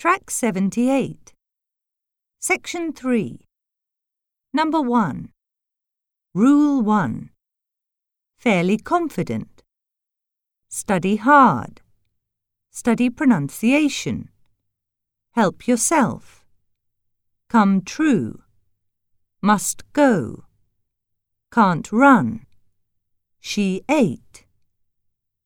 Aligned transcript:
Track 0.00 0.30
78. 0.30 1.34
Section 2.38 2.94
3. 2.94 3.44
Number 4.54 4.80
1. 4.80 5.28
Rule 6.32 6.80
1. 6.80 7.28
Fairly 8.38 8.78
confident. 8.78 9.62
Study 10.70 11.16
hard. 11.16 11.82
Study 12.70 13.10
pronunciation. 13.10 14.30
Help 15.32 15.68
yourself. 15.68 16.46
Come 17.50 17.82
true. 17.82 18.40
Must 19.42 19.82
go. 19.92 20.44
Can't 21.52 21.92
run. 21.92 22.46
She 23.38 23.82
ate. 23.86 24.46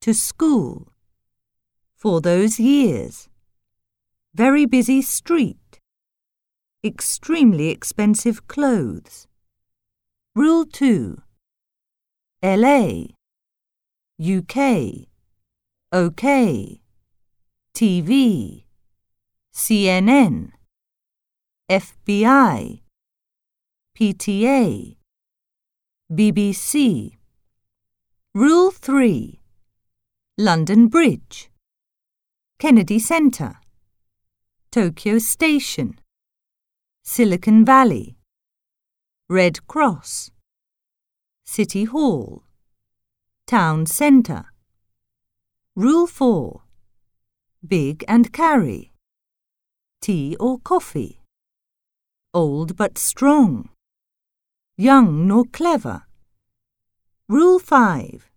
To 0.00 0.14
school. 0.14 0.94
For 1.94 2.22
those 2.22 2.58
years. 2.58 3.27
Very 4.34 4.66
busy 4.66 5.02
street. 5.02 5.80
Extremely 6.84 7.70
expensive 7.70 8.46
clothes. 8.46 9.26
Rule 10.34 10.64
2. 10.66 11.20
LA. 12.42 13.06
UK. 14.20 15.08
OK. 15.92 16.80
TV. 17.74 18.64
CNN. 19.54 20.52
FBI. 21.70 22.80
PTA. 23.96 24.96
BBC. 26.12 27.16
Rule 28.34 28.70
3. 28.70 29.40
London 30.36 30.86
Bridge. 30.88 31.50
Kennedy 32.58 32.98
Centre. 32.98 33.57
Tokyo 34.70 35.18
Station. 35.18 35.98
Silicon 37.02 37.64
Valley. 37.64 38.18
Red 39.26 39.66
Cross. 39.66 40.30
City 41.46 41.84
Hall. 41.84 42.42
Town 43.46 43.86
Centre. 43.86 44.52
Rule 45.74 46.06
4. 46.06 46.60
Big 47.66 48.04
and 48.06 48.30
carry. 48.30 48.92
Tea 50.02 50.36
or 50.38 50.58
coffee. 50.58 51.22
Old 52.34 52.76
but 52.76 52.98
strong. 52.98 53.70
Young 54.76 55.26
nor 55.26 55.46
clever. 55.46 56.02
Rule 57.26 57.58
5. 57.58 58.30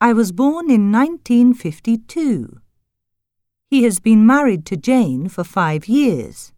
I 0.00 0.14
was 0.14 0.32
born 0.32 0.70
in 0.70 0.90
1952. 0.90 2.62
He 3.68 3.82
has 3.82 3.98
been 3.98 4.24
married 4.24 4.64
to 4.66 4.76
Jane 4.76 5.28
for 5.28 5.42
five 5.42 5.88
years. 5.88 6.52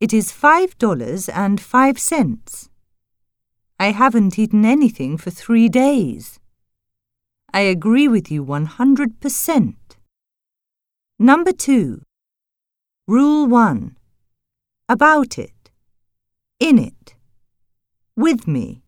It 0.00 0.12
is 0.14 0.32
five 0.32 0.78
dollars 0.78 1.28
and 1.28 1.60
five 1.60 1.98
cents. 1.98 2.70
I 3.78 3.92
haven't 3.92 4.38
eaten 4.38 4.64
anything 4.64 5.18
for 5.18 5.30
three 5.30 5.68
days. 5.68 6.40
I 7.52 7.60
agree 7.60 8.08
with 8.08 8.30
you 8.30 8.44
100%. 8.44 9.74
Number 11.18 11.52
two. 11.52 12.02
Rule 13.06 13.46
1. 13.46 13.96
About 14.88 15.38
it. 15.38 15.70
In 16.60 16.78
it. 16.78 17.14
With 18.16 18.46
me. 18.46 18.82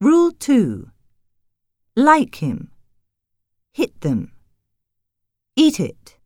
Rule 0.00 0.32
2. 0.32 0.90
Like 1.96 2.36
him. 2.36 2.70
Hit 3.72 4.00
them. 4.02 4.32
Eat 5.60 5.80
it. 5.80 6.16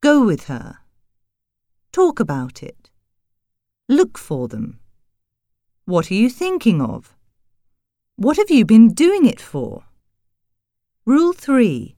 Go 0.00 0.26
with 0.26 0.48
her. 0.48 0.78
Talk 1.92 2.18
about 2.18 2.64
it. 2.64 2.90
Look 3.88 4.18
for 4.18 4.48
them. 4.48 4.80
What 5.84 6.10
are 6.10 6.14
you 6.14 6.28
thinking 6.28 6.80
of? 6.82 7.14
What 8.16 8.36
have 8.36 8.50
you 8.50 8.64
been 8.64 8.88
doing 8.92 9.24
it 9.24 9.40
for? 9.40 9.84
Rule 11.06 11.32
3. 11.32 11.94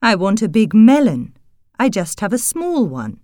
I 0.00 0.14
want 0.14 0.42
a 0.42 0.48
big 0.48 0.72
melon. 0.72 1.36
I 1.76 1.88
just 1.88 2.20
have 2.20 2.32
a 2.32 2.38
small 2.38 2.86
one. 2.86 3.18